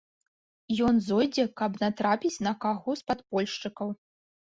[0.85, 3.93] Ён зойдзе, каб натрапіць на каго з падпольшчыкаў.